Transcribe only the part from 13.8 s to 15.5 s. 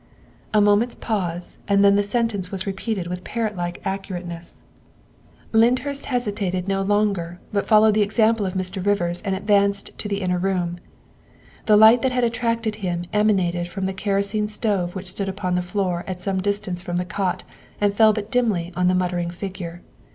the kerosene stove which stood